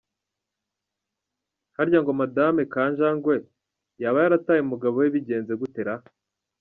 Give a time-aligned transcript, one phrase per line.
[1.75, 3.35] Harya ngo Madame Kajangwe
[4.01, 6.05] yaba yarataye umugabo we bigenze gute raa?